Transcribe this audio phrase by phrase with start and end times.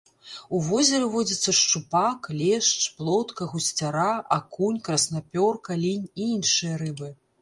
[0.59, 7.13] У возеры водзяцца шчупак, лешч, плотка, гусцяра, акунь, краснапёрка, лінь і іншыя рыбы.